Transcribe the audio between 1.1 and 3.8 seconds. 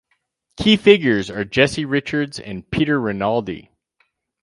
are Jesse Richards and Peter Rinaldi.